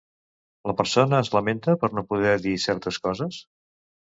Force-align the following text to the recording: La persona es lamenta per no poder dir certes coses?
La 0.69 0.73
persona 0.79 1.19
es 1.25 1.29
lamenta 1.35 1.75
per 1.83 1.91
no 1.99 2.05
poder 2.15 2.35
dir 2.47 2.57
certes 2.67 2.99
coses? 3.07 3.39